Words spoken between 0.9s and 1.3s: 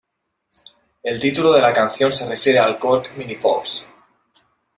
El